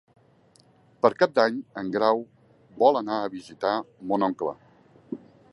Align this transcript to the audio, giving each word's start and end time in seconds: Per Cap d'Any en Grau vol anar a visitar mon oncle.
Per 1.05 1.11
Cap 1.19 1.35
d'Any 1.35 1.59
en 1.83 1.93
Grau 1.97 2.25
vol 2.85 3.01
anar 3.05 3.21
a 3.27 3.31
visitar 3.37 3.77
mon 4.13 4.29
oncle. 4.31 4.57